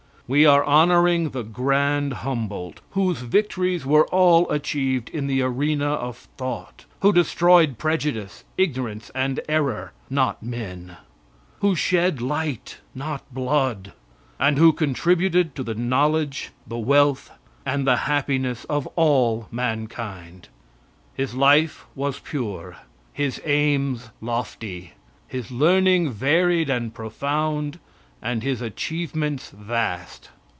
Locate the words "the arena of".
5.27-6.29